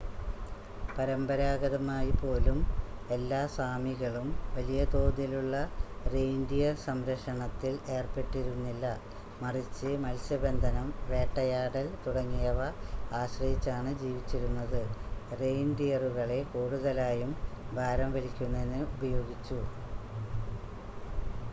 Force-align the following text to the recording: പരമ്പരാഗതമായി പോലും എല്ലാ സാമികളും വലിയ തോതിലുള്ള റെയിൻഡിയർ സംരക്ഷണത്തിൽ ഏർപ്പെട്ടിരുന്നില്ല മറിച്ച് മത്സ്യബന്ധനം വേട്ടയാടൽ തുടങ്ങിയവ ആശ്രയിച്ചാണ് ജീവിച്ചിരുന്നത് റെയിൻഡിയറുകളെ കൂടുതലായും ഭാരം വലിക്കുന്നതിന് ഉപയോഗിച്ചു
പരമ്പരാഗതമായി 0.93 2.13
പോലും 2.15 2.59
എല്ലാ 3.09 3.41
സാമികളും 3.55 4.27
വലിയ 4.55 4.81
തോതിലുള്ള 4.93 5.55
റെയിൻഡിയർ 6.13 6.73
സംരക്ഷണത്തിൽ 6.85 7.75
ഏർപ്പെട്ടിരുന്നില്ല 7.97 8.85
മറിച്ച് 9.41 9.91
മത്സ്യബന്ധനം 10.03 10.87
വേട്ടയാടൽ 11.09 11.87
തുടങ്ങിയവ 12.03 12.59
ആശ്രയിച്ചാണ് 13.19 13.93
ജീവിച്ചിരുന്നത് 14.01 14.81
റെയിൻഡിയറുകളെ 15.39 16.41
കൂടുതലായും 16.51 17.33
ഭാരം 17.73 18.11
വലിക്കുന്നതിന് 18.11 18.83
ഉപയോഗിച്ചു 18.91 19.59